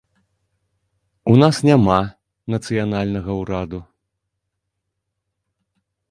[1.33, 1.97] У нас няма
[2.53, 3.79] нацыянальнага ўраду.